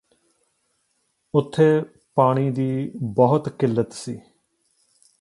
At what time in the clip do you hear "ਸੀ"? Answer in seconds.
3.93-4.19